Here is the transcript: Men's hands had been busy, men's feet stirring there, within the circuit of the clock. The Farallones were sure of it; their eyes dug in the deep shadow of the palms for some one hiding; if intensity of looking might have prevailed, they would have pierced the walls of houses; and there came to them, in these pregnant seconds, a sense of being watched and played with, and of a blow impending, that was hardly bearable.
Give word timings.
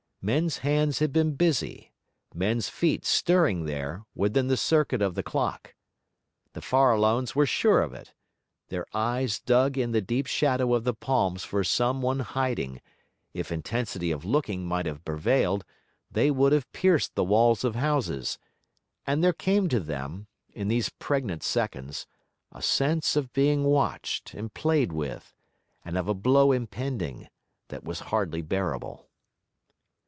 Men's 0.23 0.59
hands 0.59 0.99
had 0.99 1.11
been 1.11 1.33
busy, 1.33 1.93
men's 2.31 2.69
feet 2.69 3.05
stirring 3.07 3.65
there, 3.65 4.05
within 4.13 4.49
the 4.49 4.55
circuit 4.55 5.01
of 5.01 5.15
the 5.15 5.23
clock. 5.23 5.73
The 6.53 6.61
Farallones 6.61 7.33
were 7.35 7.47
sure 7.47 7.81
of 7.81 7.95
it; 7.95 8.13
their 8.69 8.85
eyes 8.93 9.39
dug 9.39 9.79
in 9.79 9.93
the 9.93 9.99
deep 10.01 10.27
shadow 10.27 10.75
of 10.75 10.83
the 10.83 10.93
palms 10.93 11.43
for 11.43 11.63
some 11.63 12.03
one 12.03 12.19
hiding; 12.19 12.81
if 13.33 13.51
intensity 13.51 14.11
of 14.11 14.23
looking 14.23 14.63
might 14.67 14.85
have 14.85 15.03
prevailed, 15.03 15.65
they 16.11 16.29
would 16.29 16.51
have 16.53 16.71
pierced 16.71 17.15
the 17.15 17.23
walls 17.23 17.63
of 17.63 17.73
houses; 17.73 18.37
and 19.07 19.23
there 19.23 19.33
came 19.33 19.67
to 19.69 19.79
them, 19.79 20.27
in 20.53 20.67
these 20.67 20.89
pregnant 20.89 21.41
seconds, 21.41 22.05
a 22.51 22.61
sense 22.61 23.15
of 23.15 23.33
being 23.33 23.63
watched 23.63 24.35
and 24.35 24.53
played 24.53 24.91
with, 24.93 25.33
and 25.83 25.97
of 25.97 26.07
a 26.07 26.13
blow 26.13 26.51
impending, 26.51 27.27
that 27.69 27.83
was 27.83 28.01
hardly 28.11 28.43
bearable. 28.43 29.07